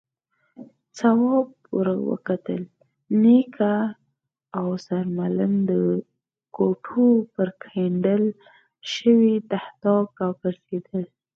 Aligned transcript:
تواب 0.97 1.49
ور 1.75 1.87
وکتل، 2.11 2.61
نيکه 3.21 3.73
او 4.57 4.67
سرمعلم 4.85 5.53
د 5.69 5.71
کوټو 6.55 7.07
پر 7.33 7.47
کېندل 7.61 8.23
شوي 8.93 9.35
تهداب 9.51 10.05
راګرځېدل. 10.23 11.03